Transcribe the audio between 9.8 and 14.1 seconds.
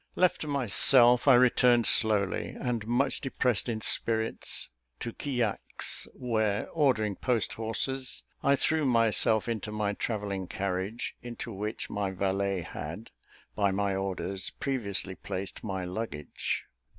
travelling carriage, into which my valet had, by my